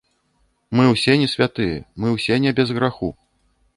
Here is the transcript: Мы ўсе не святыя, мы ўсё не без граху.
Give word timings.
Мы 0.77 0.83
ўсе 0.93 1.15
не 1.23 1.29
святыя, 1.33 1.77
мы 2.01 2.07
ўсё 2.17 2.33
не 2.47 2.55
без 2.61 2.67
граху. 2.79 3.09